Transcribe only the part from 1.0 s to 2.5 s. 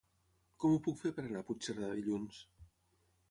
fer per anar a Puigcerdà dilluns?